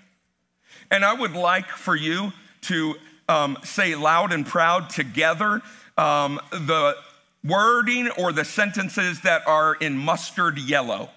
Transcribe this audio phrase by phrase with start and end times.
[0.90, 2.96] And I would like for you to
[3.30, 5.62] um, say loud and proud together
[5.98, 6.96] um, the
[7.44, 11.10] wording or the sentences that are in mustard yellow.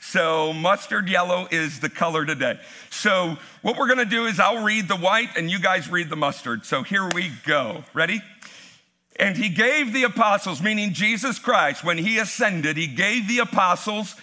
[0.00, 2.58] So, mustard yellow is the color today.
[2.88, 6.16] So, what we're gonna do is I'll read the white and you guys read the
[6.16, 6.64] mustard.
[6.64, 7.84] So, here we go.
[7.92, 8.22] Ready?
[9.18, 14.14] And he gave the apostles, meaning Jesus Christ, when he ascended, he gave the apostles,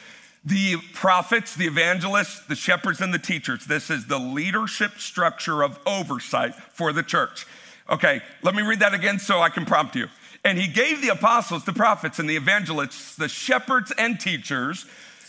[0.46, 3.66] the prophets, the evangelists, the shepherds, and the teachers.
[3.66, 7.46] This is the leadership structure of oversight for the church.
[7.90, 10.08] Okay, let me read that again so I can prompt you.
[10.46, 14.86] And he gave the apostles, the prophets, and the evangelists, the shepherds, and teachers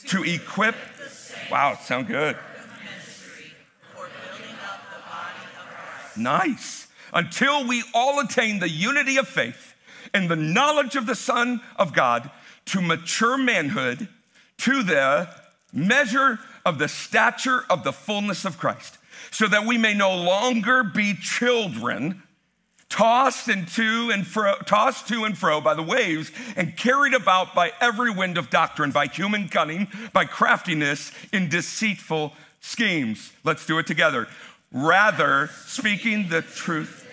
[0.09, 0.77] to equip.
[1.51, 2.37] Wow, sound good.
[6.17, 6.86] Nice.
[7.13, 9.75] Until we all attain the unity of faith
[10.13, 12.31] and the knowledge of the Son of God
[12.67, 14.09] to mature manhood,
[14.59, 15.29] to the
[15.73, 18.99] measure of the stature of the fullness of Christ,
[19.31, 22.23] so that we may no longer be children
[22.89, 27.55] tossed and to and fro, tossed to and fro by the waves and carried about
[27.55, 33.33] by every wind of doctrine, by human cunning, by craftiness in deceitful schemes.
[33.45, 34.29] Let's do it together.
[34.77, 37.09] Rather, speaking the truth.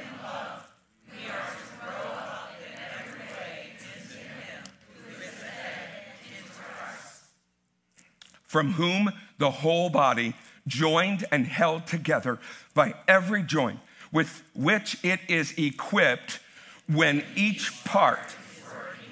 [8.44, 10.35] From whom the whole body,
[10.68, 12.38] joined and held together
[12.73, 13.79] by every joint
[14.12, 16.41] with which it is equipped
[16.88, 18.35] when each part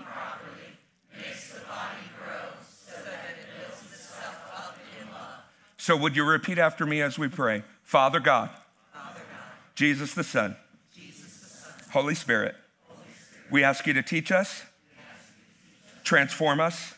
[0.03, 0.78] properly,
[1.16, 2.50] makes the body grow,
[2.85, 3.00] so,
[5.78, 7.63] So, would you repeat after me as we pray?
[7.91, 8.50] Father God,
[8.94, 10.56] Father God Jesus the Son,
[10.96, 12.56] Jesus the Son, Holy Spirit,
[12.88, 14.63] Holy Spirit, we ask you to teach us,
[16.06, 16.94] transform us,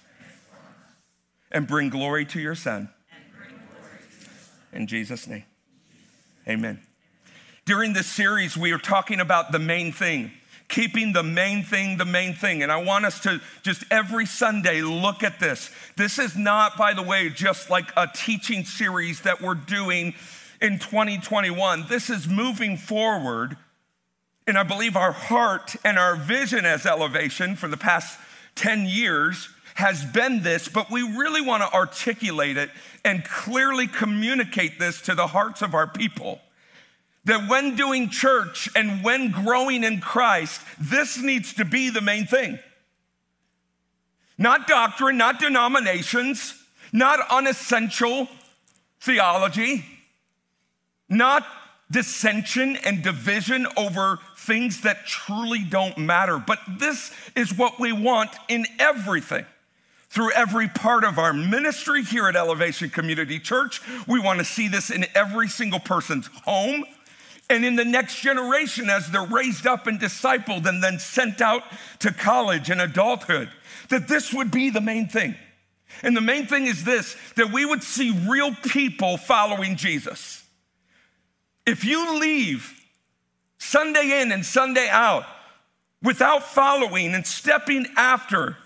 [1.51, 2.91] and bring glory to your Son.
[3.11, 4.81] and bring glory to your Son.
[4.81, 5.45] In Jesus' name,
[6.47, 6.79] amen.
[7.65, 10.31] During this series, we are talking about the main thing,
[10.67, 12.61] keeping the main thing the main thing.
[12.61, 15.71] And I want us to just every Sunday look at this.
[15.97, 20.13] This is not, by the way, just like a teaching series that we're doing
[20.63, 21.85] in 2021.
[21.89, 23.57] This is moving forward.
[24.47, 28.17] And I believe our heart and our vision as elevation for the past
[28.55, 32.69] 10 years has been this, but we really want to articulate it
[33.03, 36.39] and clearly communicate this to the hearts of our people
[37.25, 42.25] that when doing church and when growing in Christ, this needs to be the main
[42.27, 42.59] thing.
[44.37, 46.53] Not doctrine, not denominations,
[46.91, 48.27] not unessential
[48.99, 49.85] theology,
[51.13, 51.45] not
[51.91, 56.37] dissension and division over things that truly don't matter.
[56.37, 59.45] But this is what we want in everything.
[60.09, 64.67] Through every part of our ministry here at Elevation Community Church, we want to see
[64.67, 66.85] this in every single person's home
[67.49, 71.63] and in the next generation as they're raised up and discipled and then sent out
[71.99, 73.49] to college and adulthood,
[73.89, 75.35] that this would be the main thing.
[76.01, 80.42] And the main thing is this that we would see real people following Jesus.
[81.65, 82.81] If you leave
[83.57, 85.25] Sunday in and Sunday out
[86.01, 88.57] without following and stepping after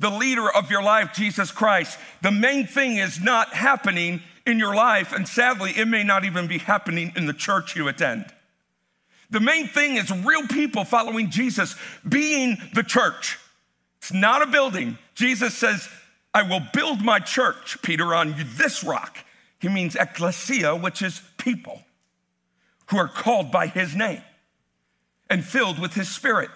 [0.00, 4.74] the leader of your life, Jesus Christ, the main thing is not happening in your
[4.74, 8.24] life, and sadly, it may not even be happening in the church you attend.
[9.28, 11.76] The main thing is real people following Jesus
[12.08, 13.38] being the church.
[13.98, 14.96] It's not a building.
[15.14, 15.86] Jesus says,
[16.32, 19.18] I will build my church, Peter, on this rock.
[19.58, 21.82] He means ecclesia, which is people
[22.90, 24.22] who are called by his name
[25.30, 26.50] and filled with his spirit.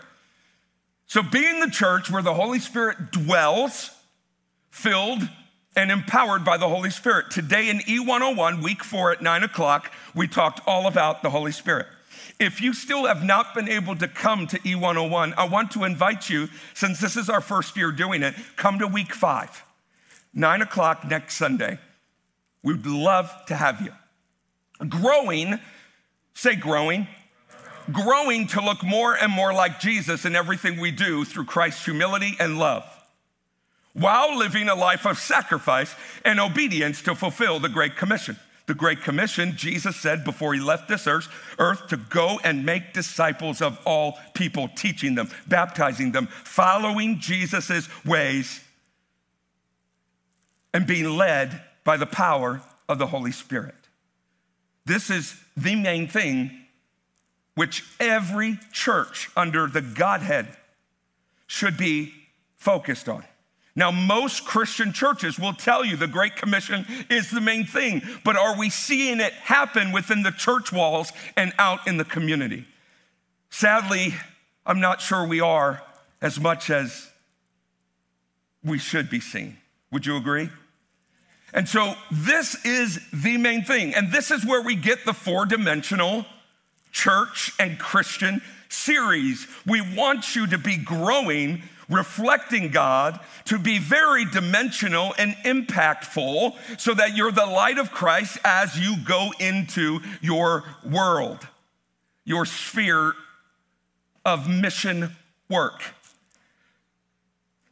[1.06, 3.90] So, being the church where the Holy Spirit dwells,
[4.70, 5.28] filled
[5.76, 7.30] and empowered by the Holy Spirit.
[7.30, 11.86] Today in E101, week four at nine o'clock, we talked all about the Holy Spirit.
[12.38, 16.28] If you still have not been able to come to E101, I want to invite
[16.28, 19.64] you, since this is our first year doing it, come to week five,
[20.34, 21.78] nine o'clock next Sunday.
[22.62, 23.92] We'd love to have you.
[24.88, 25.58] Growing,
[26.34, 27.06] say growing,
[27.90, 32.36] growing to look more and more like Jesus in everything we do through Christ's humility
[32.38, 32.84] and love.
[33.94, 35.94] while living a life of sacrifice
[36.24, 38.36] and obedience to fulfill the Great Commission.
[38.66, 42.92] The Great Commission, Jesus said before he left this earth, earth to go and make
[42.94, 48.60] disciples of all people, teaching them, baptizing them, following Jesus' ways,
[50.72, 53.74] and being led by the power of the Holy Spirit.
[54.84, 56.50] This is the main thing
[57.54, 60.48] which every church under the Godhead
[61.46, 62.14] should be
[62.56, 63.24] focused on.
[63.74, 68.36] Now, most Christian churches will tell you the Great Commission is the main thing, but
[68.36, 72.66] are we seeing it happen within the church walls and out in the community?
[73.48, 74.14] Sadly,
[74.66, 75.82] I'm not sure we are
[76.20, 77.10] as much as
[78.62, 79.56] we should be seeing.
[79.90, 80.50] Would you agree?
[81.52, 83.94] And so, this is the main thing.
[83.94, 86.24] And this is where we get the four dimensional
[86.92, 89.46] church and Christian series.
[89.66, 96.94] We want you to be growing, reflecting God, to be very dimensional and impactful so
[96.94, 101.46] that you're the light of Christ as you go into your world,
[102.24, 103.12] your sphere
[104.24, 105.16] of mission
[105.50, 105.82] work.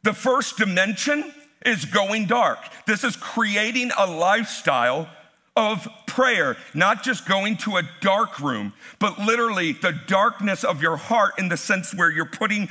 [0.03, 1.33] The first dimension
[1.65, 2.59] is going dark.
[2.85, 5.09] This is creating a lifestyle
[5.55, 10.97] of prayer, not just going to a dark room, but literally the darkness of your
[10.97, 12.69] heart in the sense where you're putting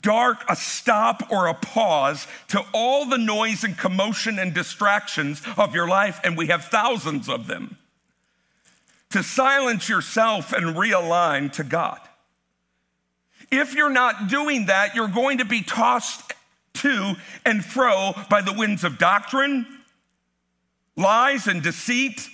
[0.00, 5.74] dark a stop or a pause to all the noise and commotion and distractions of
[5.74, 7.78] your life, and we have thousands of them.
[9.10, 12.00] To silence yourself and realign to God.
[13.52, 16.33] If you're not doing that, you're going to be tossed
[16.74, 19.66] to and fro by the winds of doctrine,
[20.96, 22.28] lies and deceit,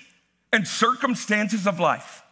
[0.52, 2.22] and circumstances of life.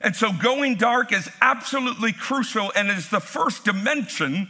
[0.00, 4.48] And so going dark is absolutely crucial and is the first dimension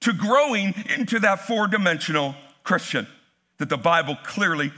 [0.00, 2.34] to growing into that four dimensional
[2.64, 3.06] Christian
[3.58, 4.72] that the Bible clearly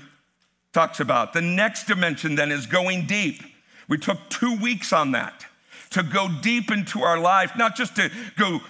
[0.73, 1.33] talks about.
[1.33, 3.43] The next dimension then is going deep.
[3.89, 5.47] We took two weeks on that
[5.91, 8.61] to go deep into our life, not just to go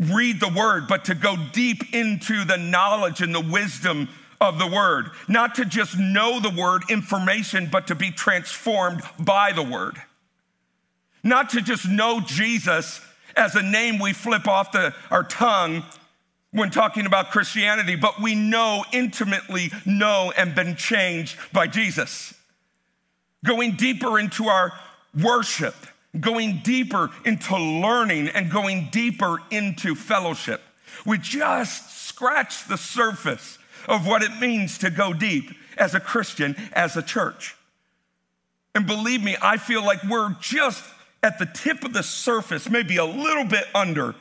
[0.00, 4.08] read the word, but to go deep into the knowledge and the wisdom
[4.40, 5.10] of the word.
[5.28, 9.96] Not to just know the word information, but to be transformed by the word.
[11.22, 13.00] Not to just know Jesus
[13.36, 15.84] as a name we flip off the, our tongue
[16.52, 22.34] when talking about Christianity, but we know, intimately know, and been changed by Jesus.
[23.44, 24.72] Going deeper into our
[25.20, 25.74] worship,
[26.18, 30.60] going deeper into learning, and going deeper into fellowship.
[31.06, 33.58] We just scratched the surface
[33.88, 37.56] of what it means to go deep as a Christian, as a church.
[38.74, 40.84] And believe me, I feel like we're just
[41.22, 44.14] at the tip of the surface, maybe a little bit under,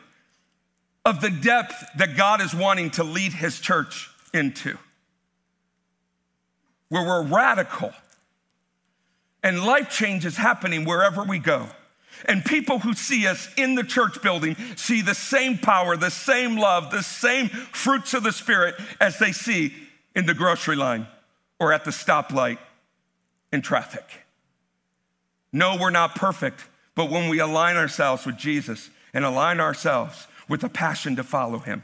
[1.05, 4.77] of the depth that God is wanting to lead his church into.
[6.89, 7.93] Where we're radical
[9.43, 11.67] and life change is happening wherever we go.
[12.25, 16.57] And people who see us in the church building see the same power, the same
[16.57, 19.73] love, the same fruits of the Spirit as they see
[20.15, 21.07] in the grocery line
[21.59, 22.57] or at the stoplight
[23.51, 24.25] in traffic.
[25.51, 30.63] No, we're not perfect, but when we align ourselves with Jesus and align ourselves with
[30.63, 31.83] a passion to follow him,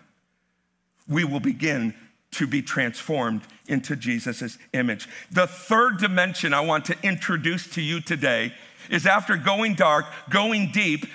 [1.07, 1.93] we will begin
[2.31, 5.07] to be transformed into Jesus' image.
[5.31, 8.53] The third dimension I want to introduce to you today
[8.89, 11.05] is after going dark, going deep.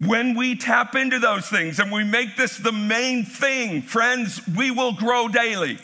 [0.00, 4.70] When we tap into those things and we make this the main thing, friends, we
[4.70, 5.78] will grow daily.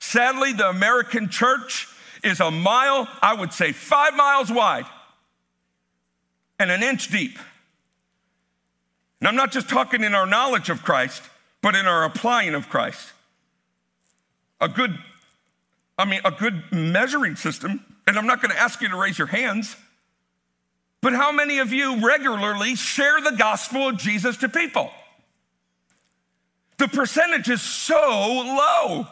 [0.00, 1.88] Sadly, the American church
[2.22, 4.86] is a mile, I would say five miles wide
[6.58, 7.38] and an inch deep.
[9.20, 11.22] And I'm not just talking in our knowledge of Christ,
[11.62, 13.12] but in our applying of Christ.
[14.60, 14.98] A good,
[15.96, 19.18] I mean, a good measuring system, and I'm not going to ask you to raise
[19.18, 19.76] your hands,
[21.00, 24.90] but how many of you regularly share the gospel of Jesus to people?
[26.78, 29.06] The percentage is so low.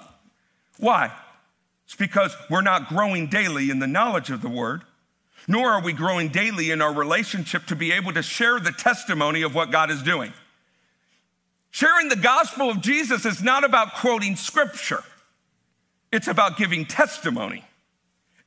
[0.79, 1.13] Why?
[1.85, 4.83] It's because we're not growing daily in the knowledge of the word
[5.49, 9.43] nor are we growing daily in our relationship to be able to share the testimony
[9.43, 10.33] of what God is doing.
[11.71, 15.03] Sharing the gospel of Jesus is not about quoting scripture,
[16.13, 17.65] it's about giving testimony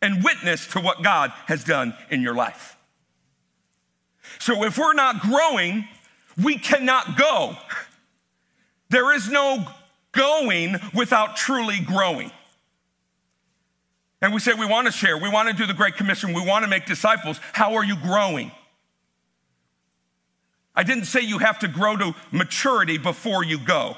[0.05, 2.77] and witness to what God has done in your life.
[4.39, 5.87] So if we're not growing,
[6.41, 7.57] we cannot go.
[8.89, 9.65] There is no
[10.11, 12.31] going without truly growing.
[14.21, 16.45] And we say we want to share, we want to do the Great Commission, we
[16.45, 17.39] want to make disciples.
[17.51, 18.51] How are you growing?
[20.75, 23.97] I didn't say you have to grow to maturity before you go.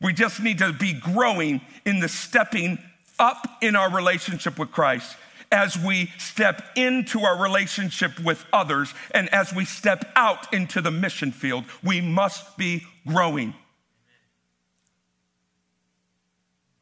[0.00, 2.78] We just need to be growing in the stepping
[3.18, 5.16] up in our relationship with Christ
[5.50, 10.90] as we step into our relationship with others and as we step out into the
[10.90, 11.64] mission field.
[11.82, 13.54] We must be growing.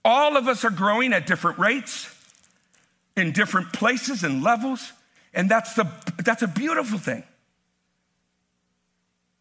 [0.05, 2.11] All of us are growing at different rates,
[3.17, 4.93] in different places and levels,
[5.33, 5.91] and that's, the,
[6.23, 7.25] that's a beautiful thing.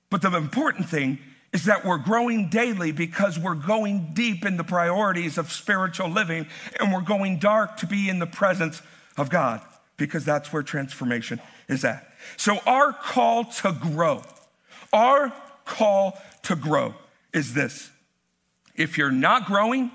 [0.10, 1.20] But the important thing
[1.52, 6.48] is that we're growing daily because we're going deep in the priorities of spiritual living
[6.80, 8.82] and we're going dark to be in the presence
[9.18, 9.62] of God
[9.98, 12.08] because that's where transformation is at.
[12.38, 14.24] So, our call to grow,
[14.92, 15.34] our
[15.66, 16.94] call to grow
[17.34, 17.90] is this.
[18.76, 19.92] If you're not growing,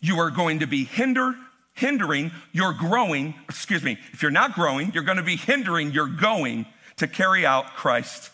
[0.00, 1.34] you are going to be hinder,
[1.74, 6.06] hindering your growing, excuse me, if you're not growing, you're going to be hindering your
[6.06, 8.30] going to carry out Christ's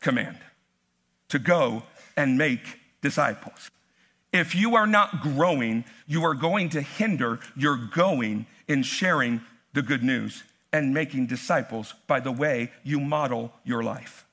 [0.00, 0.38] command
[1.28, 1.82] to go
[2.16, 2.60] and make
[3.00, 3.70] disciples.
[4.32, 9.40] If you are not growing, you are going to hinder your going in sharing
[9.72, 14.26] the good news and making disciples by the way you model your life.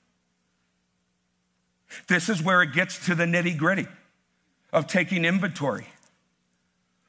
[2.07, 3.87] This is where it gets to the nitty gritty
[4.73, 5.87] of taking inventory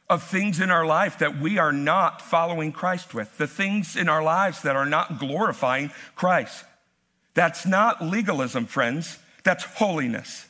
[0.08, 4.08] of things in our life that we are not following Christ with, the things in
[4.08, 6.64] our lives that are not glorifying Christ.
[7.34, 9.18] That's not legalism, friends.
[9.42, 10.46] That's holiness.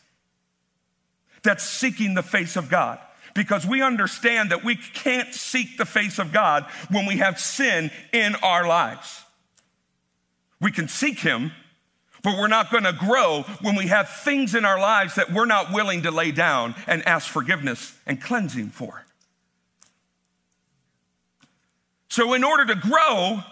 [1.43, 2.99] That's seeking the face of God.
[3.37, 7.91] Because we understand that we can't seek the face of God when we have sin
[8.13, 9.23] in our lives.
[10.59, 11.53] We can seek Him,
[12.23, 15.71] but we're not gonna grow when we have things in our lives that we're not
[15.71, 19.05] willing to lay down and ask forgiveness and cleansing for.
[22.09, 23.43] So, in order to grow,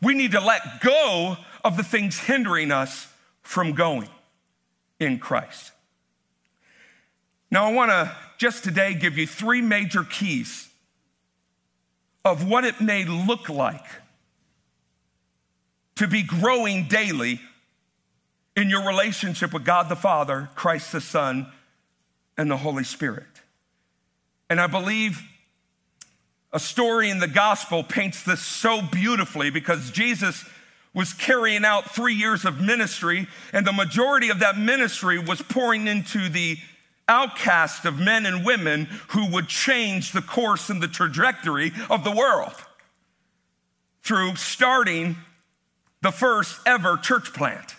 [0.00, 4.08] we need to let go of the things hindering us from going
[4.98, 5.72] in Christ.
[7.50, 10.68] Now, I want to just today give you three major keys
[12.24, 13.84] of what it may look like
[15.96, 17.40] to be growing daily
[18.56, 21.50] in your relationship with God the Father, Christ the Son,
[22.36, 23.26] and the Holy Spirit.
[24.48, 25.20] And I believe
[26.52, 30.44] a story in the gospel paints this so beautifully because Jesus
[30.94, 35.86] was carrying out three years of ministry, and the majority of that ministry was pouring
[35.86, 36.56] into the
[37.08, 42.12] outcast of men and women who would change the course and the trajectory of the
[42.12, 42.54] world
[44.02, 45.16] through starting
[46.02, 47.76] the first ever church plant.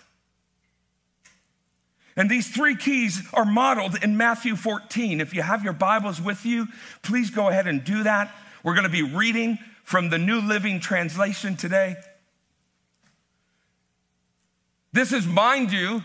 [2.16, 5.20] And these three keys are modeled in Matthew 14.
[5.20, 6.66] If you have your Bibles with you,
[7.02, 8.34] please go ahead and do that.
[8.62, 11.96] We're going to be reading from the New Living Translation today.
[14.92, 16.02] This is, mind you,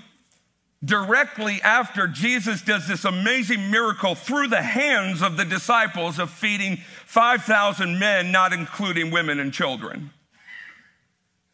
[0.86, 6.77] directly after Jesus does this amazing miracle through the hands of the disciples of feeding
[7.06, 10.12] 5,000 men, not including women and children.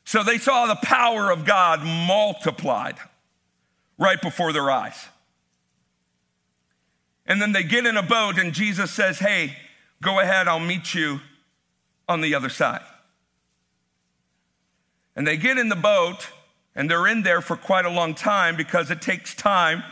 [0.04, 2.98] So they saw the power of God multiplied
[3.98, 5.08] right before their eyes.
[7.26, 9.56] And then they get in a boat, and Jesus says, Hey,
[10.02, 11.22] go ahead, I'll meet you
[12.10, 12.82] on the other side.
[15.16, 16.30] And they get in the boat
[16.76, 19.84] and they're in there for quite a long time because it takes time.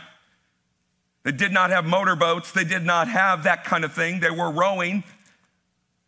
[1.22, 4.20] They did not have motorboats, they did not have that kind of thing.
[4.20, 5.04] They were rowing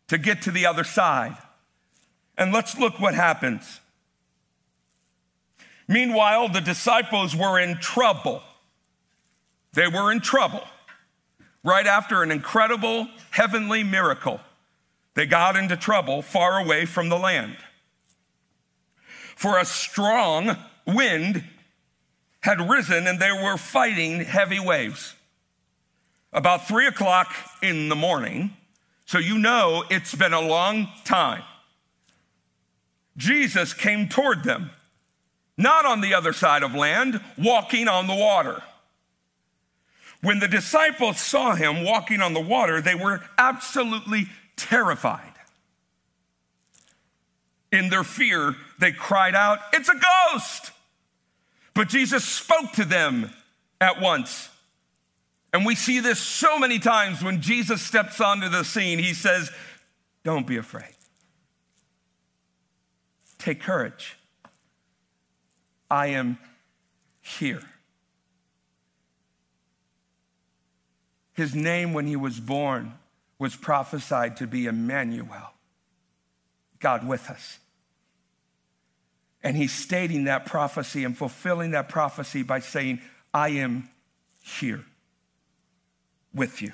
[0.08, 1.36] to get to the other side.
[2.38, 3.80] And let's look what happens.
[5.86, 8.42] Meanwhile, the disciples were in trouble.
[9.74, 10.62] They were in trouble.
[11.62, 14.40] Right after an incredible heavenly miracle,
[15.14, 17.56] they got into trouble far away from the land
[19.42, 20.56] for a strong
[20.86, 21.42] wind
[22.42, 25.16] had risen and they were fighting heavy waves.
[26.32, 28.56] About three o'clock in the morning,
[29.04, 31.42] so you know it's been a long time,
[33.16, 34.70] Jesus came toward them,
[35.58, 38.62] not on the other side of land, walking on the water.
[40.20, 45.31] When the disciples saw him walking on the water, they were absolutely terrified.
[47.72, 50.70] In their fear, they cried out, It's a ghost!
[51.74, 53.30] But Jesus spoke to them
[53.80, 54.50] at once.
[55.54, 58.98] And we see this so many times when Jesus steps onto the scene.
[58.98, 59.50] He says,
[60.22, 60.94] Don't be afraid.
[63.38, 64.16] Take courage.
[65.90, 66.38] I am
[67.20, 67.62] here.
[71.34, 72.94] His name, when he was born,
[73.38, 75.54] was prophesied to be Emmanuel,
[76.78, 77.58] God with us.
[79.42, 83.00] And he's stating that prophecy and fulfilling that prophecy by saying,
[83.34, 83.88] I am
[84.42, 84.84] here.
[86.34, 86.72] with you.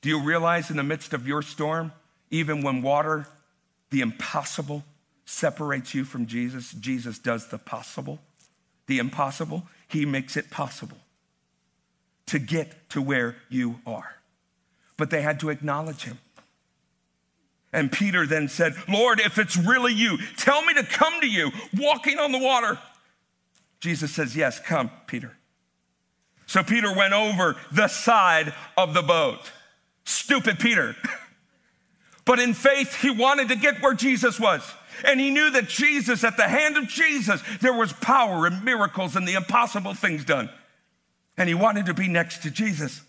[0.00, 1.92] Do you realize in the midst of your storm,
[2.30, 3.26] even when water,
[3.90, 4.84] the impossible,
[5.24, 8.18] separates you from Jesus, Jesus does the possible,
[8.86, 10.98] the impossible, he makes it possible
[12.26, 14.16] to get to where you are.
[14.96, 16.18] But they had to acknowledge him.
[17.72, 21.50] And Peter then said, Lord, if it's really you, tell me to come to you
[21.76, 22.78] walking on the water.
[23.80, 25.36] Jesus says, Yes, come, Peter.
[26.46, 29.50] So Peter went over the side of the boat.
[30.04, 30.94] Stupid Peter.
[32.26, 34.62] but in faith, he wanted to get where Jesus was.
[35.04, 39.16] And he knew that Jesus, at the hand of Jesus, there was power and miracles
[39.16, 40.50] and the impossible things done.
[41.36, 43.00] And he wanted to be next to Jesus.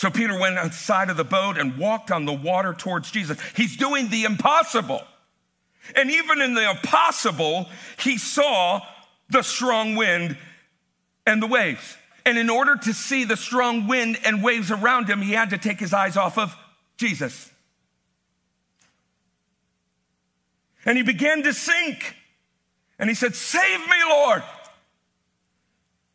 [0.00, 3.36] So Peter went outside of the boat and walked on the water towards Jesus.
[3.54, 5.02] He's doing the impossible.
[5.94, 8.80] And even in the impossible, he saw
[9.28, 10.38] the strong wind
[11.26, 11.98] and the waves.
[12.24, 15.58] And in order to see the strong wind and waves around him, he had to
[15.58, 16.56] take his eyes off of
[16.96, 17.50] Jesus.
[20.86, 22.16] And he began to sink.
[22.98, 24.42] And he said, Save me, Lord.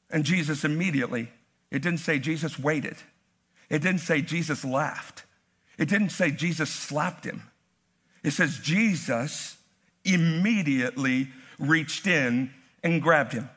[0.10, 1.30] And Jesus immediately,
[1.70, 2.98] it didn't say Jesus waited.
[3.76, 5.26] It didn't say Jesus laughed.
[5.78, 7.44] It didn't say Jesus slapped him.
[8.24, 9.58] It says Jesus
[10.06, 11.28] immediately
[11.60, 12.54] reached in
[12.86, 13.50] and grabbed him.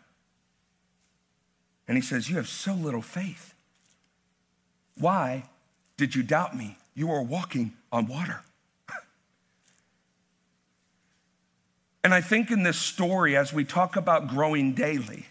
[1.86, 3.54] And he says, You have so little faith.
[4.96, 5.44] Why
[5.96, 6.78] did you doubt me?
[6.96, 8.40] You are walking on water.
[12.02, 15.26] and I think in this story, as we talk about growing daily,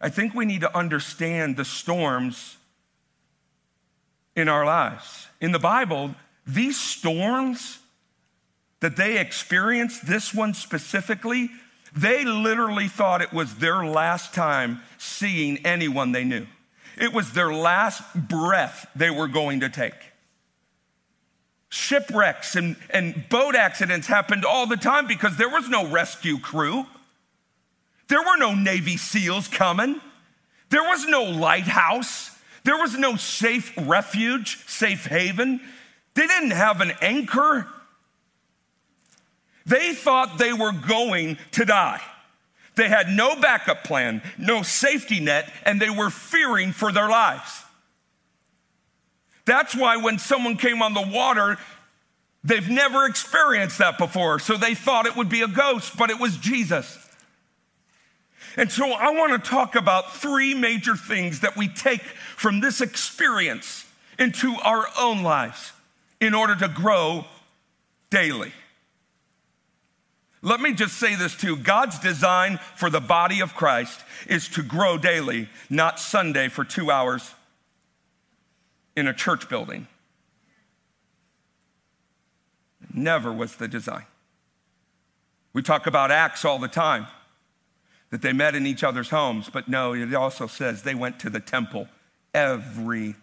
[0.00, 2.56] I think we need to understand the storms
[4.36, 5.28] in our lives.
[5.40, 6.14] In the Bible,
[6.46, 7.78] these storms
[8.80, 11.50] that they experienced, this one specifically,
[11.94, 16.46] they literally thought it was their last time seeing anyone they knew.
[16.98, 19.94] It was their last breath they were going to take.
[21.68, 26.86] Shipwrecks and, and boat accidents happened all the time because there was no rescue crew.
[28.08, 30.00] There were no Navy SEALs coming.
[30.68, 32.35] There was no lighthouse.
[32.66, 35.60] There was no safe refuge, safe haven.
[36.14, 37.68] They didn't have an anchor.
[39.64, 42.02] They thought they were going to die.
[42.74, 47.62] They had no backup plan, no safety net, and they were fearing for their lives.
[49.44, 51.58] That's why when someone came on the water,
[52.42, 54.40] they've never experienced that before.
[54.40, 56.98] So they thought it would be a ghost, but it was Jesus.
[58.56, 62.80] And so I want to talk about three major things that we take from this
[62.80, 63.84] experience
[64.18, 65.72] into our own lives
[66.20, 67.26] in order to grow
[68.08, 68.52] daily.
[70.40, 74.62] Let me just say this too God's design for the body of Christ is to
[74.62, 77.34] grow daily, not Sunday for two hours
[78.96, 79.86] in a church building.
[82.94, 84.04] Never was the design.
[85.52, 87.06] We talk about Acts all the time
[88.10, 91.30] that they met in each other's homes, but no, it also says they went to
[91.30, 91.88] the temple
[92.32, 93.16] every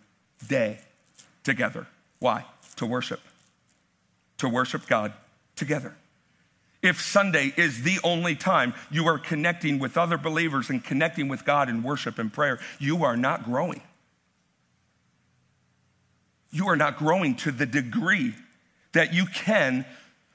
[0.47, 0.79] day
[1.43, 1.87] together.
[2.19, 2.45] Why?
[2.77, 3.21] To worship.
[4.39, 5.13] To worship God
[5.55, 5.95] together.
[6.81, 11.45] If Sunday is the only time you are connecting with other believers and connecting with
[11.45, 13.81] God in worship and prayer, you are not growing.
[16.51, 18.35] You are not growing to the degree
[18.91, 19.85] that you can,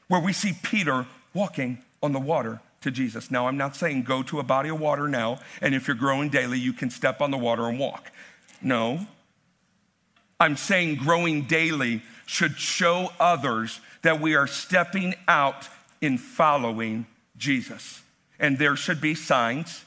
[0.08, 3.30] where we see Peter walking on the water to Jesus.
[3.30, 6.28] Now, I'm not saying go to a body of water now, and if you're growing
[6.28, 8.10] daily, you can step on the water and walk.
[8.62, 9.06] No.
[10.40, 15.68] I'm saying growing daily should show others that we are stepping out
[16.00, 18.02] in following Jesus.
[18.38, 19.84] And there should be signs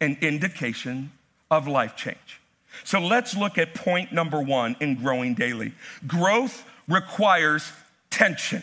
[0.00, 1.12] and indication
[1.50, 2.40] of life change.
[2.84, 5.72] So let's look at point number one in growing daily.
[6.06, 7.72] Growth requires
[8.10, 8.62] tension.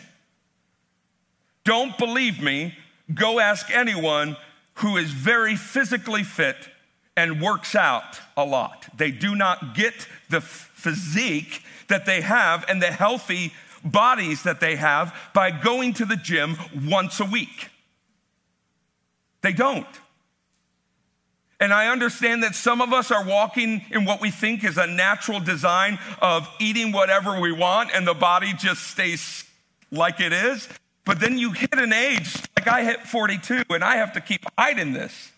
[1.64, 2.76] Don't believe me,
[3.12, 4.36] Go ask anyone
[4.74, 6.56] who is very physically fit
[7.16, 8.86] and works out a lot.
[8.96, 13.52] They do not get the physique that they have and the healthy
[13.84, 17.68] bodies that they have by going to the gym once a week.
[19.42, 19.86] They don't.
[21.60, 24.86] And I understand that some of us are walking in what we think is a
[24.86, 29.44] natural design of eating whatever we want and the body just stays
[29.90, 30.68] like it is.
[31.04, 34.44] But then you hit an age, like I hit 42, and I have to keep
[34.58, 35.32] hiding this.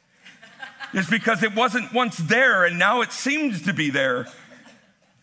[0.92, 4.26] It's because it wasn't once there and now it seems to be there.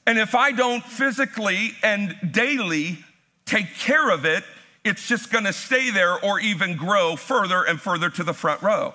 [0.05, 2.99] And if I don't physically and daily
[3.45, 4.43] take care of it,
[4.83, 8.93] it's just gonna stay there or even grow further and further to the front row.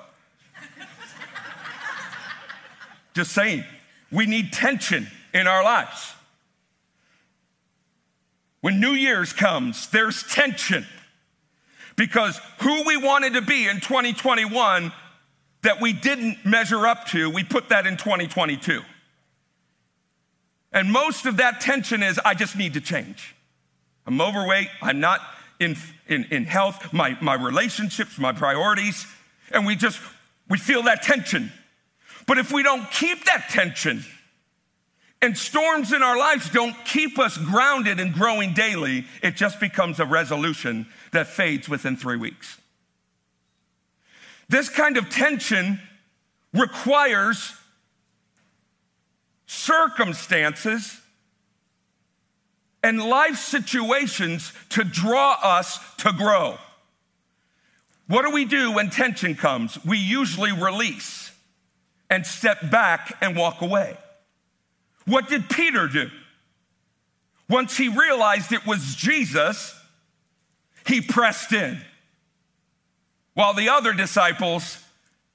[3.15, 3.65] just saying.
[4.13, 6.13] We need tension in our lives.
[8.61, 10.87] When New Year's comes, there's tension
[11.99, 14.93] because who we wanted to be in 2021
[15.63, 18.81] that we didn't measure up to, we put that in 2022.
[20.73, 23.35] And most of that tension is I just need to change.
[24.07, 25.21] I'm overweight, I'm not
[25.59, 29.05] in, in, in health, my, my relationships, my priorities,
[29.51, 30.01] and we just
[30.49, 31.53] we feel that tension.
[32.29, 34.05] But if we don't keep that tension,
[35.21, 39.99] and storms in our lives don't keep us grounded and growing daily, it just becomes
[39.99, 42.59] a resolution that fades within three weeks.
[44.49, 45.81] This kind of tension
[46.55, 47.53] requires
[49.47, 51.01] circumstances
[52.83, 56.59] and life situations to draw us to grow.
[58.07, 59.85] What do we do when tension comes?
[59.85, 61.33] We usually release
[62.09, 63.99] and step back and walk away.
[65.09, 66.11] What did Peter do?
[67.49, 69.75] Once he realized it was Jesus,
[70.87, 71.81] he pressed in,
[73.33, 74.85] while the other disciples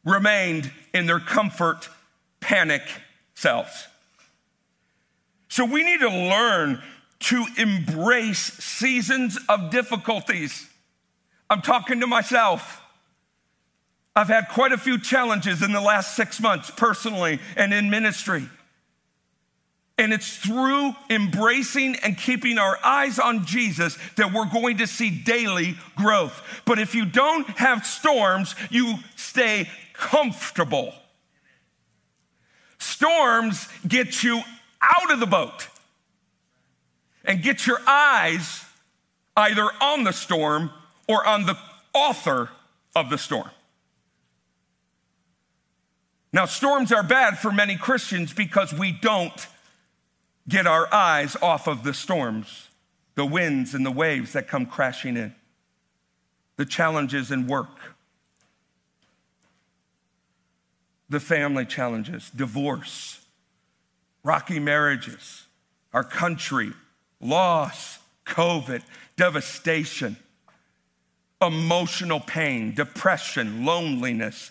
[0.05, 1.89] remained in their comfort,
[2.39, 2.83] panic
[3.33, 3.88] selves.
[5.49, 6.81] So we need to learn
[7.21, 10.69] to embrace seasons of difficulties.
[11.49, 12.81] I'm talking to myself.
[14.15, 18.47] I've had quite a few challenges in the last six months, personally and in ministry.
[19.97, 25.12] And it's through embracing and keeping our eyes on Jesus that we're going to see
[25.12, 26.41] daily growth.
[26.65, 30.93] But if you don't have storms, you stay comfortable.
[32.79, 34.41] Storms get you
[34.82, 35.67] out of the boat
[37.23, 38.65] and get your eyes
[39.38, 40.71] either on the storm
[41.08, 41.58] or on the
[41.93, 42.49] author
[42.95, 43.49] of the storm.
[46.32, 49.47] Now, storms are bad for many Christians because we don't
[50.47, 52.69] get our eyes off of the storms,
[53.15, 55.34] the winds and the waves that come crashing in,
[56.58, 57.95] the challenges in work,
[61.10, 63.25] the family challenges, divorce,
[64.23, 65.45] rocky marriages,
[65.93, 66.73] our country,
[67.21, 68.82] loss, COVID,
[69.15, 70.17] devastation,
[71.41, 74.49] emotional pain, depression, loneliness.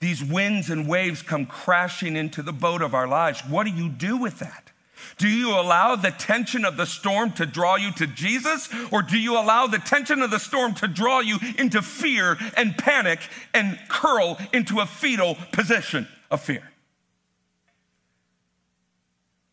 [0.00, 3.42] These winds and waves come crashing into the boat of our lives.
[3.46, 4.69] What do you do with that?
[5.16, 9.18] Do you allow the tension of the storm to draw you to Jesus, or do
[9.18, 13.20] you allow the tension of the storm to draw you into fear and panic
[13.54, 16.70] and curl into a fetal position of fear?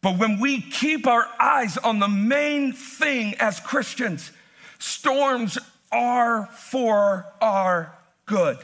[0.02, 4.32] But when we keep our eyes on the main thing as Christians,
[4.80, 5.58] storms
[5.92, 7.94] are for our
[8.26, 8.58] good.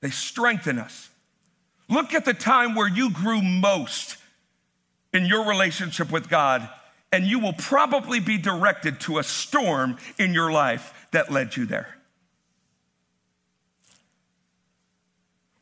[0.00, 1.10] They strengthen us.
[1.88, 4.16] Look at the time where you grew most
[5.12, 6.68] in your relationship with God,
[7.12, 11.66] and you will probably be directed to a storm in your life that led you
[11.66, 11.98] there.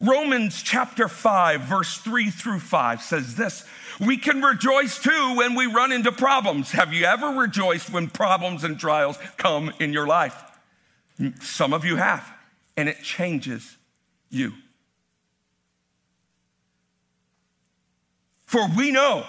[0.00, 3.64] Romans chapter 5, verse 3 through 5 says this
[3.98, 6.72] We can rejoice too when we run into problems.
[6.72, 10.42] Have you ever rejoiced when problems and trials come in your life?
[11.40, 12.30] Some of you have,
[12.76, 13.78] and it changes
[14.28, 14.52] you.
[18.46, 19.26] For we know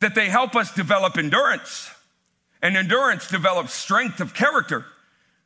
[0.00, 1.90] that they help us develop endurance,
[2.62, 4.86] and endurance develops strength of character.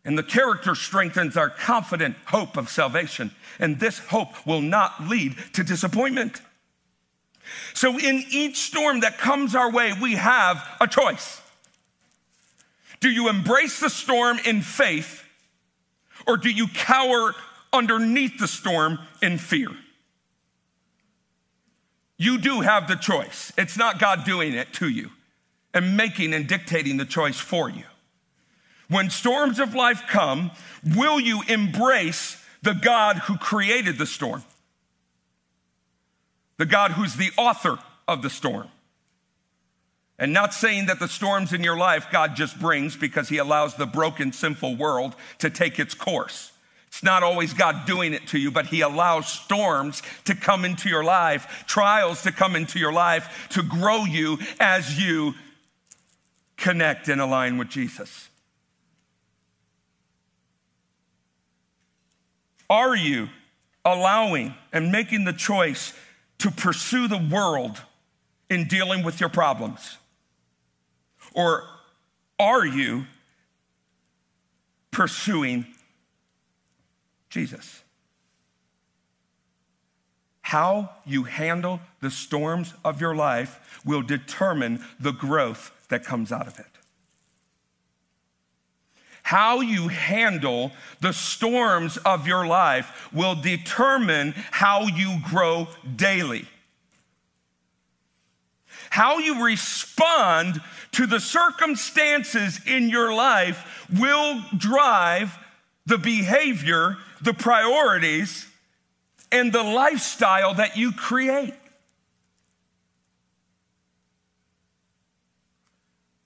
[0.04, 3.32] And the character strengthens our confident hope of salvation.
[3.58, 6.40] And this hope will not lead to disappointment.
[7.74, 11.40] So, in each storm that comes our way, we have a choice.
[13.00, 15.24] Do you embrace the storm in faith,
[16.26, 17.34] or do you cower
[17.72, 19.68] underneath the storm in fear?
[22.18, 23.52] You do have the choice.
[23.56, 25.10] It's not God doing it to you
[25.72, 27.84] and making and dictating the choice for you.
[28.88, 30.50] When storms of life come,
[30.84, 34.42] will you embrace the God who created the storm?
[36.56, 37.78] The God who's the author
[38.08, 38.68] of the storm.
[40.18, 43.76] And not saying that the storms in your life God just brings because he allows
[43.76, 46.47] the broken, sinful world to take its course.
[46.88, 50.88] It's not always God doing it to you, but He allows storms to come into
[50.88, 55.34] your life, trials to come into your life to grow you as you
[56.56, 58.28] connect and align with Jesus.
[62.68, 63.28] Are you
[63.84, 65.94] allowing and making the choice
[66.38, 67.80] to pursue the world
[68.50, 69.98] in dealing with your problems?
[71.34, 71.64] Or
[72.38, 73.06] are you
[74.90, 75.66] pursuing
[77.28, 77.82] Jesus.
[80.42, 86.46] How you handle the storms of your life will determine the growth that comes out
[86.46, 86.66] of it.
[89.22, 96.46] How you handle the storms of your life will determine how you grow daily.
[98.88, 100.62] How you respond
[100.92, 105.38] to the circumstances in your life will drive
[105.88, 108.46] the behavior, the priorities,
[109.32, 111.54] and the lifestyle that you create.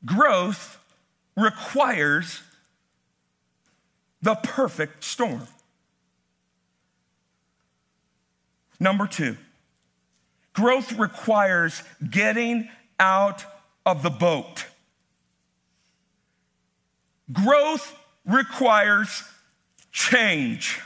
[0.05, 0.81] Growth
[1.37, 2.43] requires
[4.21, 5.47] the perfect storm.
[8.81, 9.37] Number two,
[10.55, 13.45] growth requires getting out
[13.87, 14.67] of the boat.
[17.33, 17.97] Growth
[18.27, 19.23] requires
[19.93, 20.81] change.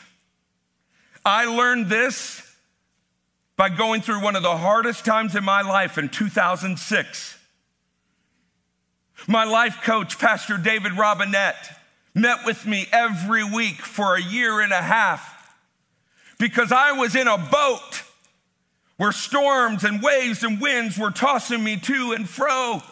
[1.25, 2.43] I learned this
[3.57, 7.39] by going through one of the hardest times in my life in 2006.
[9.27, 11.81] My life coach, Pastor David Robinette,
[12.15, 15.33] met with me every week for a year and a half
[16.39, 18.03] because I was in a boat
[18.99, 22.83] where storms and waves and winds were tossing me to and fro.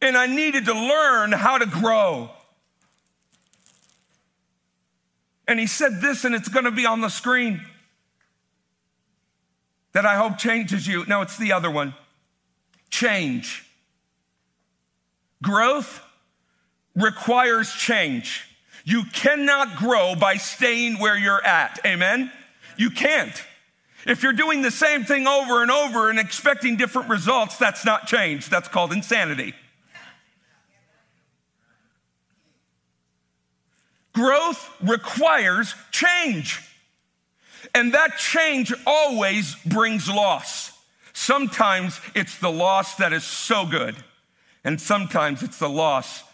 [0.00, 2.30] And I needed to learn how to grow.
[5.48, 7.62] And he said this, and it's gonna be on the screen
[9.92, 11.04] that I hope changes you.
[11.06, 11.94] No, it's the other one
[12.90, 13.64] change.
[15.42, 16.02] Growth
[16.94, 18.44] requires change.
[18.84, 21.78] You cannot grow by staying where you're at.
[21.84, 22.30] Amen?
[22.76, 23.34] You can't.
[24.06, 28.06] If you're doing the same thing over and over and expecting different results, that's not
[28.06, 28.48] change.
[28.48, 29.54] That's called insanity.
[34.18, 36.60] Growth requires change.
[37.72, 40.72] And that change always brings loss.
[41.12, 43.94] Sometimes it's the loss that is so good,
[44.64, 46.24] and sometimes it's the loss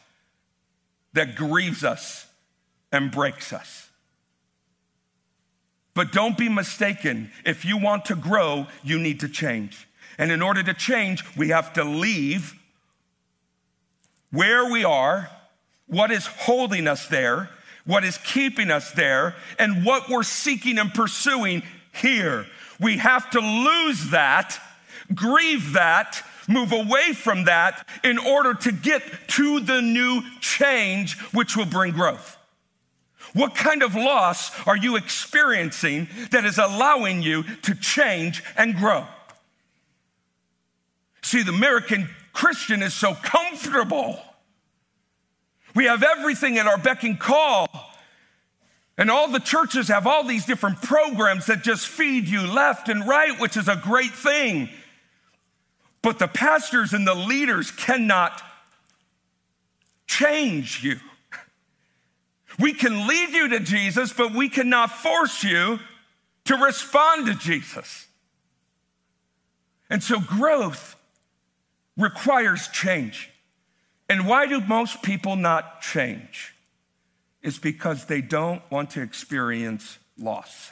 [1.12, 2.26] that grieves us
[2.90, 3.90] and breaks us.
[5.92, 7.32] But don't be mistaken.
[7.44, 9.86] If you want to grow, you need to change.
[10.16, 12.54] And in order to change, we have to leave
[14.30, 15.28] where we are,
[15.86, 17.50] what is holding us there,
[17.86, 22.46] what is keeping us there, and what we're seeking and pursuing here.
[22.80, 24.58] We have to lose that,
[25.14, 31.56] grieve that, move away from that in order to get to the new change, which
[31.56, 32.36] will bring growth.
[33.32, 39.06] What kind of loss are you experiencing that is allowing you to change and grow?
[41.22, 44.20] See, the American Christian is so comfortable.
[45.74, 47.66] We have everything at our beck and call.
[48.96, 53.06] And all the churches have all these different programs that just feed you left and
[53.06, 54.68] right, which is a great thing.
[56.00, 58.40] But the pastors and the leaders cannot
[60.06, 61.00] change you.
[62.58, 65.80] We can lead you to Jesus, but we cannot force you
[66.44, 68.06] to respond to Jesus.
[69.90, 70.94] And so growth
[71.96, 73.30] requires change.
[74.08, 76.54] And why do most people not change?
[77.42, 80.70] It's because they don't want to experience loss.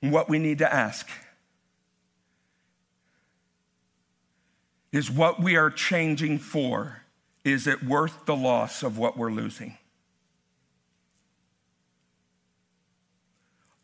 [0.00, 1.08] what we need to ask
[4.92, 7.02] is what we are changing for,
[7.44, 9.76] is it worth the loss of what we're losing?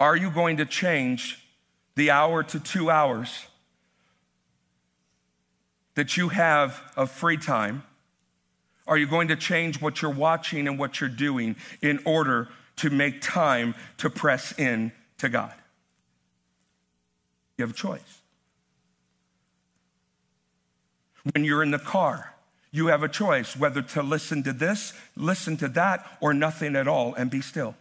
[0.01, 1.47] Are you going to change
[1.95, 3.47] the hour to two hours
[5.95, 7.85] that you have of free time?
[8.87, 12.91] Are you going to change what you're watching and what you're doing in order to
[12.91, 15.55] make time to press in to God?
[17.57, 18.21] You have a choice.
[21.33, 22.35] When you're in the car,
[22.71, 26.89] you have a choice whether to listen to this, listen to that, or nothing at
[26.89, 27.77] all and be still.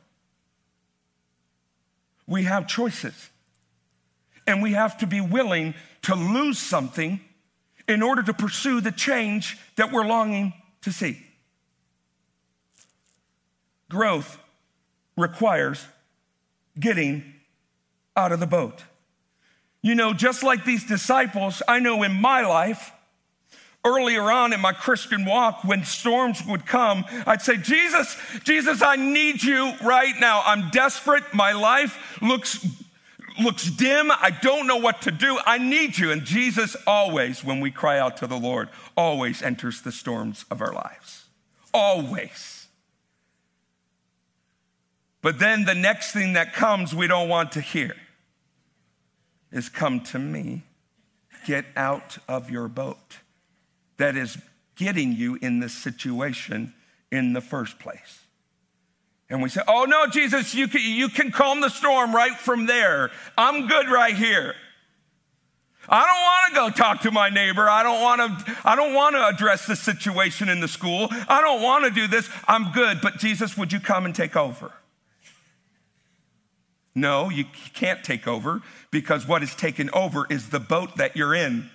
[2.27, 3.29] We have choices.
[4.45, 5.73] And we have to be willing
[6.03, 7.21] to lose something
[7.87, 11.17] in order to pursue the change that we're longing to see.
[13.89, 14.39] Growth
[15.17, 15.85] requires
[16.79, 17.23] getting
[18.15, 18.83] out of the boat.
[19.81, 22.91] You know, just like these disciples, I know in my life,
[23.85, 28.95] earlier on in my Christian walk, when storms would come, I'd say, Jesus, Jesus, I
[28.95, 30.41] need you right now.
[30.45, 31.23] I'm desperate.
[31.33, 32.65] My life looks
[33.39, 34.11] looks dim.
[34.11, 35.39] I don't know what to do.
[35.45, 36.11] I need you.
[36.11, 40.61] And Jesus always, when we cry out to the Lord, always enters the storms of
[40.61, 41.25] our lives.
[41.73, 42.67] Always.
[45.21, 47.95] But then the next thing that comes we don't want to hear
[49.51, 50.63] is come to me.
[51.45, 53.19] Get out of your boat.
[53.97, 54.37] That is
[54.75, 56.73] getting you in this situation
[57.11, 58.22] in the first place.
[59.29, 62.65] And we say, Oh no, Jesus, you can, you can calm the storm right from
[62.65, 63.11] there.
[63.37, 64.55] I'm good right here.
[65.89, 67.69] I don't want to go talk to my neighbor.
[67.69, 71.07] I don't want to I don't want to address the situation in the school.
[71.27, 72.29] I don't want to do this.
[72.47, 74.71] I'm good, but Jesus, would you come and take over?
[76.95, 81.33] No, you can't take over because what is taken over is the boat that you're
[81.33, 81.69] in.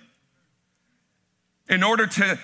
[1.69, 2.39] In order to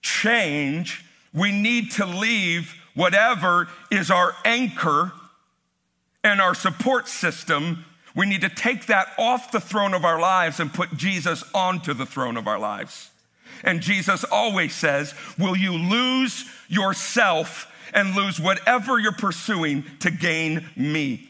[0.00, 5.12] change, we need to leave whatever is our anchor
[6.24, 7.84] and our support system.
[8.14, 11.94] We need to take that off the throne of our lives and put Jesus onto
[11.94, 13.10] the throne of our lives.
[13.64, 20.66] And Jesus always says, Will you lose yourself and lose whatever you're pursuing to gain
[20.76, 21.28] me?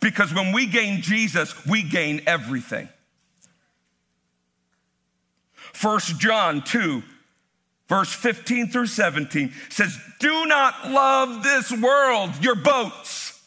[0.00, 2.88] Because when we gain Jesus, we gain everything.
[5.80, 7.02] 1 John 2,
[7.90, 13.42] verse 15 through 17 says, Do not love this world, your boats.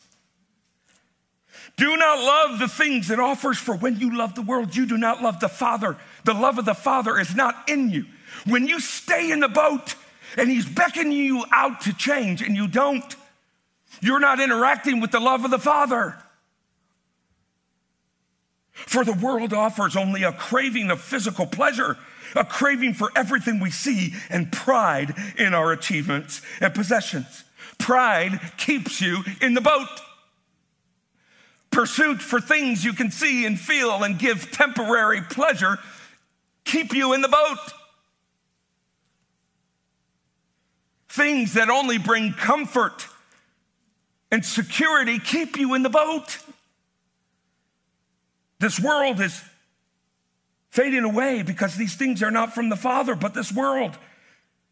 [1.77, 4.97] Do not love the things it offers, for when you love the world, you do
[4.97, 5.97] not love the Father.
[6.25, 8.05] The love of the Father is not in you.
[8.45, 9.95] When you stay in the boat
[10.37, 13.15] and He's beckoning you out to change and you don't,
[14.01, 16.17] you're not interacting with the love of the Father.
[18.73, 21.97] For the world offers only a craving of physical pleasure,
[22.35, 27.43] a craving for everything we see, and pride in our achievements and possessions.
[27.77, 29.87] Pride keeps you in the boat.
[31.71, 35.79] Pursuit for things you can see and feel and give temporary pleasure
[36.65, 37.57] keep you in the boat.
[41.09, 43.07] Things that only bring comfort
[44.31, 46.39] and security keep you in the boat.
[48.59, 49.43] This world is
[50.73, 53.95] fading away because these things are not from the Father, but this world.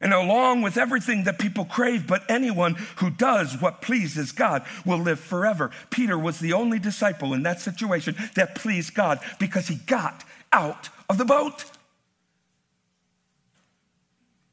[0.01, 4.97] And along with everything that people crave, but anyone who does what pleases God will
[4.97, 5.69] live forever.
[5.91, 10.89] Peter was the only disciple in that situation that pleased God because he got out
[11.07, 11.65] of the boat.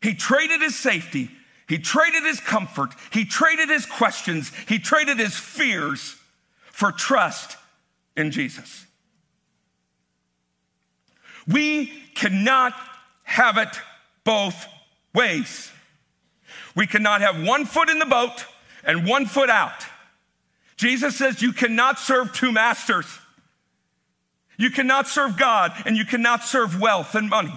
[0.03, 1.31] He traded his safety,
[1.67, 6.15] he traded his comfort, he traded his questions, he traded his fears
[6.73, 7.57] for trust
[8.19, 8.85] in Jesus.
[11.49, 12.75] We cannot
[13.25, 13.69] have it
[14.25, 14.67] both
[15.15, 15.73] ways.
[16.77, 18.45] We cannot have one foot in the boat
[18.85, 19.85] and one foot out.
[20.77, 23.07] Jesus says you cannot serve two masters.
[24.59, 27.55] You cannot serve God and you cannot serve wealth and money.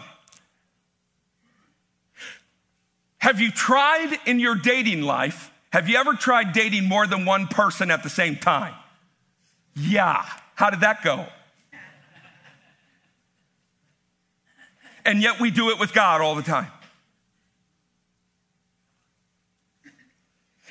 [3.17, 5.51] Have you tried in your dating life?
[5.71, 8.73] Have you ever tried dating more than one person at the same time?
[9.75, 10.25] Yeah.
[10.55, 11.27] How did that go?
[15.05, 16.71] And yet we do it with God all the time.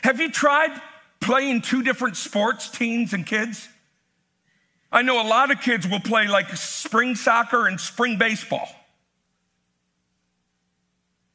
[0.03, 0.81] Have you tried
[1.21, 3.69] playing two different sports, teens and kids?
[4.93, 8.69] I know a lot of kids will play like spring soccer and spring baseball.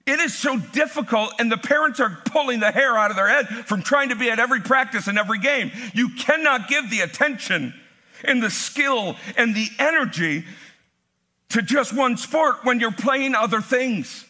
[0.05, 3.47] It is so difficult, and the parents are pulling the hair out of their head
[3.65, 5.71] from trying to be at every practice and every game.
[5.93, 7.73] You cannot give the attention
[8.23, 10.45] and the skill and the energy
[11.49, 14.25] to just one sport when you're playing other things.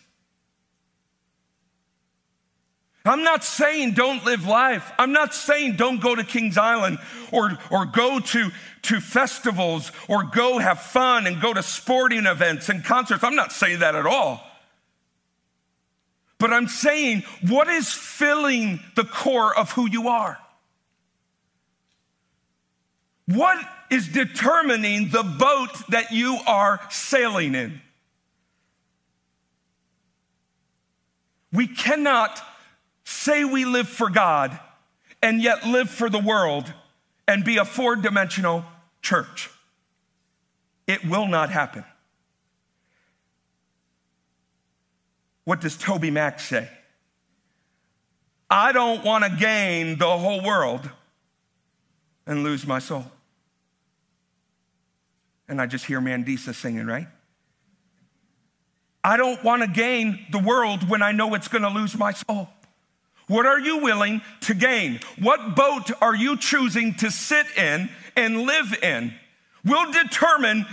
[3.06, 4.91] I'm not saying don't live life.
[4.97, 6.97] I'm not saying don't go to Kings Island
[7.32, 8.49] or, or go to,
[8.84, 13.23] to festivals or go have fun and go to sporting events and concerts.
[13.23, 14.41] I'm not saying that at all.
[16.39, 20.39] But I'm saying what is filling the core of who you are?
[23.28, 23.58] What
[23.90, 27.82] is determining the boat that you are sailing in?
[31.52, 32.42] We cannot
[33.04, 34.60] say we live for God
[35.21, 36.71] and yet live for the world
[37.28, 38.65] and be a four dimensional
[39.02, 39.50] church.
[40.86, 41.84] It will not happen.
[45.46, 46.69] What does TobyMac say?
[48.50, 50.90] I don't want to gain the whole world
[52.28, 53.06] and lose my soul.
[55.48, 57.08] And I just hear Mandisa singing, right?
[59.04, 62.12] I don't want to gain the world when I know it's going to lose my
[62.12, 62.50] soul.
[63.27, 65.00] What are you willing to gain?
[65.19, 69.13] What boat are you choosing to sit in and live in
[69.63, 70.65] will determine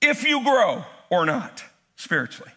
[0.00, 1.64] if you grow or not
[1.96, 2.50] spiritually.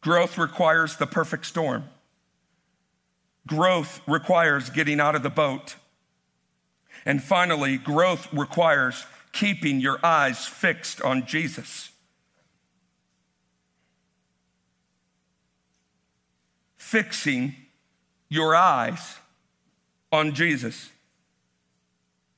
[0.00, 1.84] Growth requires the perfect storm.
[3.46, 5.76] growth requires getting out of the boat.
[7.04, 11.90] And finally, growth requires keeping your eyes fixed on Jesus.
[16.76, 17.54] Fixing
[18.28, 19.16] your eyes
[20.10, 20.90] on Jesus.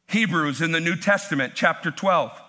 [0.08, 2.40] Hebrews in the New Testament, chapter 12,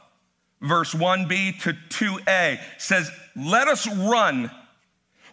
[0.61, 4.51] verse 1b to 2a says, Let us run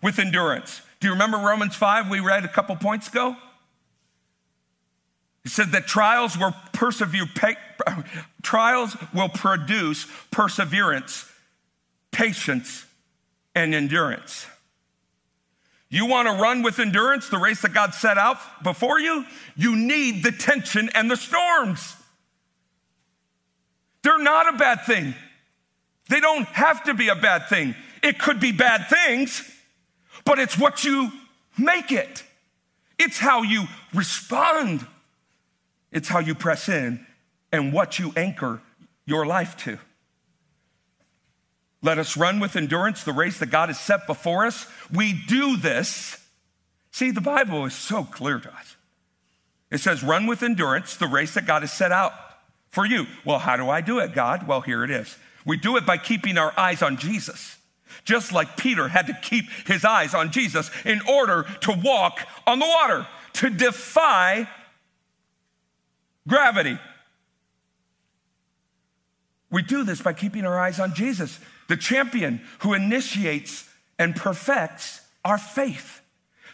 [0.03, 0.81] with endurance.
[1.01, 3.37] Do you remember Romans 5 we read a couple points ago?
[5.45, 7.27] It said that trials will persevere,
[8.43, 11.31] trials will produce perseverance,
[12.13, 12.87] patience,
[13.55, 14.47] and endurance.
[15.89, 19.27] You want to run with endurance the race that God set out before you?
[19.57, 21.97] You need the tension and the storms.
[24.03, 25.15] They're not a bad thing.
[26.09, 27.75] They don't have to be a bad thing.
[28.03, 29.49] It could be bad things,
[30.25, 31.13] but it's what you
[31.59, 32.25] make it.
[32.99, 34.87] It's how you respond.
[35.93, 37.07] It's how you press in
[37.53, 38.61] and what you anchor
[39.05, 39.79] your life to.
[41.83, 44.67] Let us run with endurance the race that God has set before us.
[44.93, 46.19] We do this.
[46.93, 48.77] See, the Bible is so clear to us.
[49.71, 52.13] It says, run with endurance the race that God has set out
[52.71, 53.07] for you.
[53.25, 54.47] Well, how do I do it, God?
[54.47, 55.17] Well, here it is.
[55.45, 57.59] We do it by keeping our eyes on Jesus.
[58.05, 62.59] Just like Peter had to keep his eyes on Jesus in order to walk on
[62.59, 64.49] the water, to defy
[66.27, 66.79] gravity.
[69.51, 73.69] We do this by keeping our eyes on Jesus the champion who initiates
[73.99, 76.01] and perfects our faith,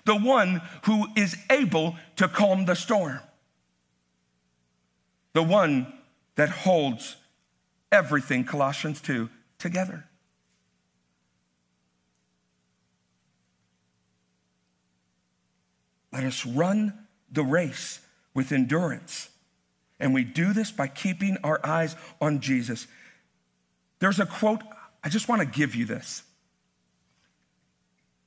[0.04, 3.20] the one who is able to calm the storm,
[5.32, 5.92] the one
[6.36, 7.16] that holds
[7.90, 10.04] everything, Colossians 2, together.
[16.12, 18.00] Let us run the race
[18.34, 19.30] with endurance.
[20.00, 22.86] And we do this by keeping our eyes on Jesus.
[23.98, 24.62] There's a quote
[25.02, 26.22] I just want to give you this.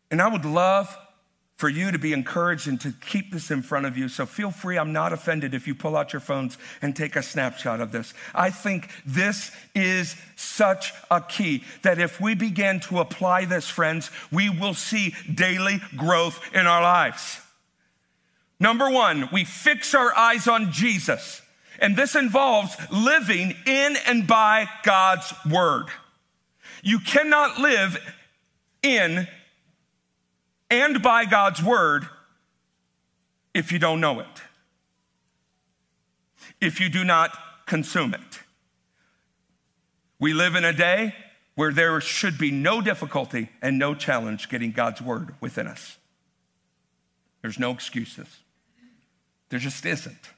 [0.10, 0.98] And I would love
[1.62, 4.10] for you to be encouraged and to keep this in front of you.
[4.10, 4.80] So feel free.
[4.80, 8.16] I'm not offended if you pull out your phones and take a snapshot of this.
[8.34, 14.10] I think this is such a key that if we begin to apply this, friends,
[14.32, 17.40] we will see daily growth in our lives.
[18.60, 21.41] Number one, we fix our eyes on Jesus.
[21.82, 25.88] And this involves living in and by God's word.
[26.84, 27.98] You cannot live
[28.84, 29.28] in
[30.70, 32.08] and by God's word
[33.54, 34.42] if you don't know it,
[36.62, 38.40] if you do not consume it.
[40.20, 41.16] We live in a day
[41.56, 45.98] where there should be no difficulty and no challenge getting God's word within us.
[47.42, 48.28] There's no excuses.
[49.50, 50.30] There just isn't.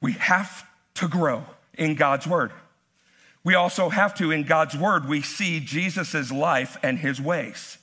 [0.00, 1.44] We have to grow
[1.74, 2.52] in God's word.
[3.44, 7.78] We also have to, in God's word, we see Jesus' life and his ways.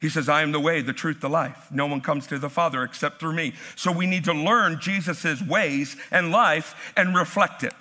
[0.00, 1.68] He says, I am the way, the truth, the life.
[1.70, 3.54] No one comes to the Father except through me.
[3.74, 7.74] So we need to learn Jesus' ways and life and reflect it,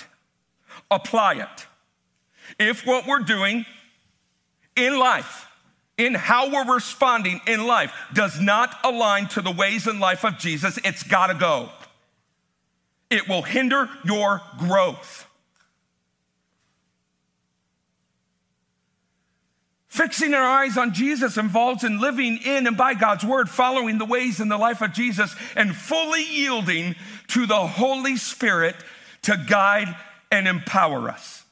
[0.89, 1.67] apply it.
[2.59, 3.65] If what we're doing
[4.75, 5.47] in life,
[5.97, 10.37] in how we're responding in life, does not align to the ways and life of
[10.37, 11.69] Jesus, it's gotta go.
[13.13, 15.29] It will hinder your growth.
[19.87, 24.05] Fixing our eyes on Jesus involves in living in and by God's word, following the
[24.05, 26.95] ways in the life of Jesus, and fully yielding
[27.27, 28.75] to the Holy Spirit
[29.21, 29.95] to guide
[30.31, 31.43] and empower us.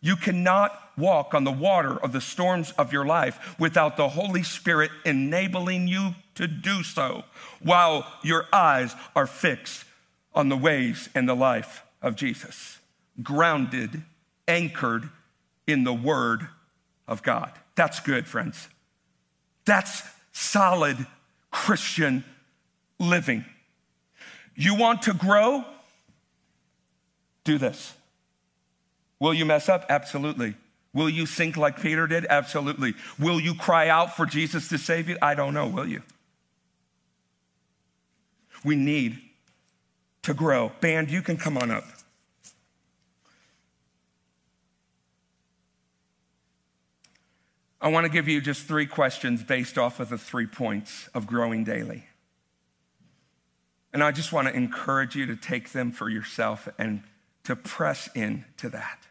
[0.00, 4.42] You cannot walk on the water of the storms of your life without the Holy
[4.42, 7.22] Spirit enabling you to do so
[7.62, 9.83] while your eyes are fixed
[10.34, 12.78] on the ways and the life of Jesus,
[13.22, 14.02] grounded,
[14.48, 15.08] anchored
[15.66, 16.48] in the Word
[17.06, 17.52] of God.
[17.74, 18.68] That's good, friends.
[19.64, 21.06] That's solid
[21.50, 22.24] Christian
[22.98, 23.44] living.
[24.54, 25.64] You want to grow?
[27.44, 27.94] Do this.
[29.18, 29.86] Will you mess up?
[29.88, 30.54] Absolutely.
[30.92, 32.26] Will you sink like Peter did?
[32.28, 32.94] Absolutely.
[33.18, 35.16] Will you cry out for Jesus to save you?
[35.20, 36.02] I don't know, will you?
[38.64, 39.18] We need
[40.24, 40.72] to grow.
[40.80, 41.84] Band, you can come on up.
[47.80, 51.26] I want to give you just three questions based off of the three points of
[51.26, 52.04] growing daily.
[53.92, 57.02] And I just want to encourage you to take them for yourself and
[57.44, 59.06] to press into that.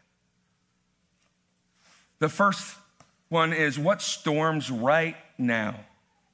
[2.18, 2.76] The first
[3.28, 5.80] one is what storms right now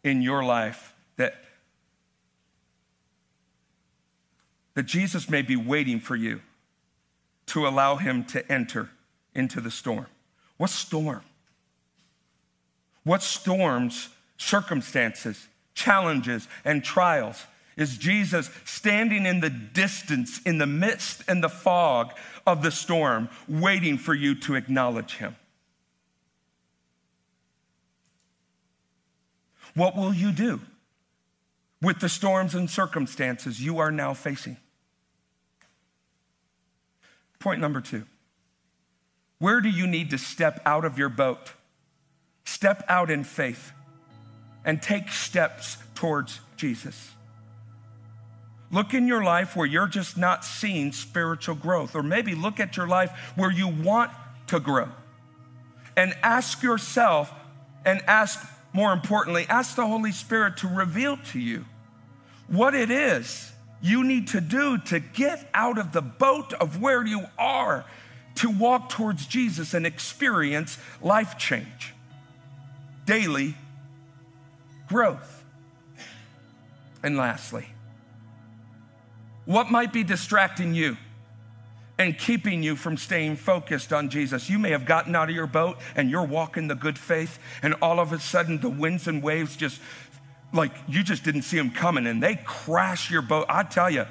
[0.02, 1.34] in your life that,
[4.74, 6.40] that Jesus may be waiting for you
[7.46, 8.90] to allow him to enter
[9.34, 10.06] into the storm?
[10.56, 11.22] What storm?
[13.04, 17.44] What storms, circumstances, challenges, and trials
[17.76, 22.12] is Jesus standing in the distance, in the midst and the fog
[22.46, 25.36] of the storm, waiting for you to acknowledge him?
[29.74, 30.60] What will you do
[31.82, 34.56] with the storms and circumstances you are now facing?
[37.38, 38.06] Point number two
[39.38, 41.52] Where do you need to step out of your boat?
[42.44, 43.72] Step out in faith
[44.64, 47.12] and take steps towards Jesus.
[48.70, 52.76] Look in your life where you're just not seeing spiritual growth, or maybe look at
[52.76, 54.12] your life where you want
[54.48, 54.88] to grow
[55.96, 57.32] and ask yourself
[57.84, 61.64] and ask more importantly, ask the Holy Spirit to reveal to you
[62.48, 63.52] what it is
[63.82, 67.84] you need to do to get out of the boat of where you are
[68.36, 71.94] to walk towards Jesus and experience life change,
[73.06, 73.54] daily
[74.88, 75.44] growth.
[77.02, 77.66] And lastly,
[79.46, 80.96] what might be distracting you?
[82.00, 84.48] And keeping you from staying focused on Jesus.
[84.48, 87.74] You may have gotten out of your boat and you're walking the good faith, and
[87.82, 89.78] all of a sudden the winds and waves just
[90.50, 93.44] like you just didn't see them coming and they crash your boat.
[93.50, 94.06] I tell you,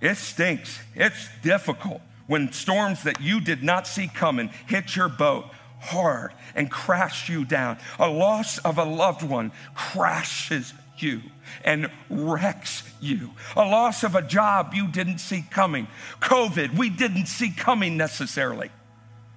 [0.00, 0.80] it stinks.
[0.94, 5.44] It's difficult when storms that you did not see coming hit your boat
[5.78, 7.76] hard and crash you down.
[7.98, 11.20] A loss of a loved one crashes you
[11.64, 13.30] and wrecks you.
[13.56, 15.88] A loss of a job you didn't see coming.
[16.20, 18.70] COVID, we didn't see coming necessarily.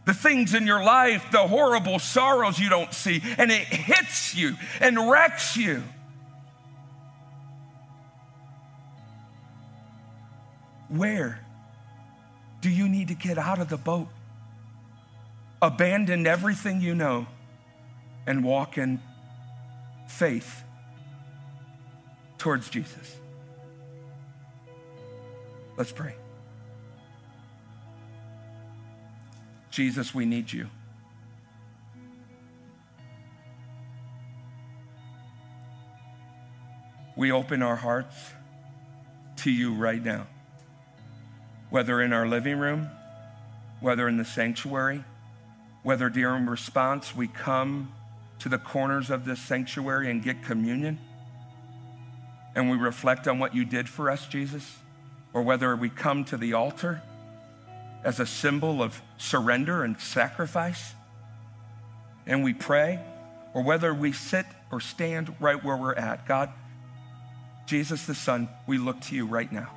[0.05, 4.55] The things in your life, the horrible sorrows you don't see, and it hits you
[4.79, 5.83] and wrecks you.
[10.87, 11.41] Where
[12.61, 14.07] do you need to get out of the boat?
[15.61, 17.27] Abandon everything you know
[18.25, 19.01] and walk in
[20.07, 20.63] faith
[22.37, 23.17] towards Jesus.
[25.77, 26.15] Let's pray.
[29.69, 30.69] Jesus, we need you.
[37.15, 38.15] We open our hearts
[39.37, 40.27] to you right now,
[41.69, 42.89] whether in our living room,
[43.81, 45.03] whether in the sanctuary,
[45.83, 47.91] whether during response we come
[48.39, 50.99] to the corners of this sanctuary and get communion
[52.57, 54.79] and we reflect on what you did for us, Jesus,
[55.31, 57.03] or whether we come to the altar
[58.03, 60.95] as a symbol of surrender and sacrifice
[62.25, 62.99] and we pray,
[63.53, 66.27] or whether we sit or stand right where we're at.
[66.27, 66.49] God,
[67.67, 69.71] Jesus the Son, we look to you right now.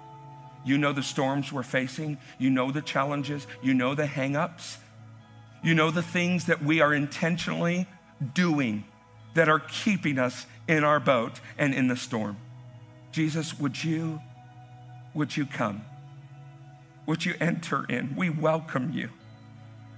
[0.64, 4.78] You know the storms we're facing, you know the challenges, you know the hangups,
[5.62, 7.86] you know the things that we are intentionally
[8.32, 8.84] doing
[9.34, 12.38] that are keeping us in our boat and in the storm.
[13.12, 14.20] Jesus, would you,
[15.14, 15.82] would you come?
[17.06, 18.14] Would you enter in?
[18.14, 19.10] We welcome you.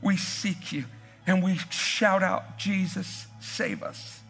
[0.01, 0.85] We seek you
[1.27, 4.21] and we shout out, Jesus, save us.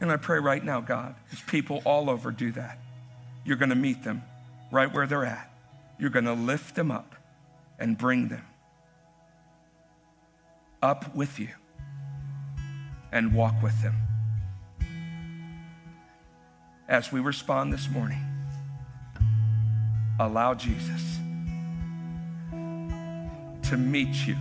[0.00, 2.78] And I pray right now, God, as people all over do that,
[3.44, 4.22] you're going to meet them
[4.72, 5.52] right where they're at.
[5.98, 7.14] You're going to lift them up
[7.78, 8.44] and bring them
[10.82, 11.48] up with you
[13.12, 14.09] and walk with them
[16.90, 18.20] as we respond this morning,
[20.18, 21.18] allow Jesus
[22.50, 24.36] to meet you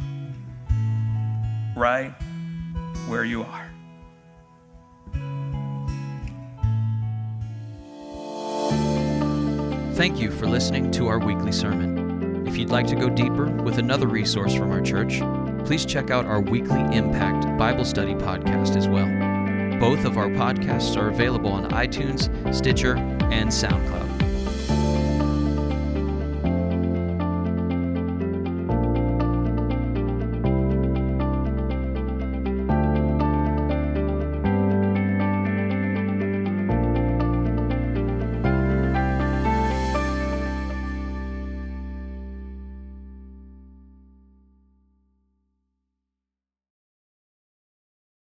[1.77, 2.11] right
[3.07, 3.69] where you are.
[9.93, 12.47] Thank you for listening to our weekly sermon.
[12.47, 15.21] If you'd like to go deeper with another resource from our church,
[15.65, 19.28] please check out our weekly Impact Bible Study podcast as well.
[19.79, 23.98] Both of our podcasts are available on iTunes, Stitcher, and SoundCloud.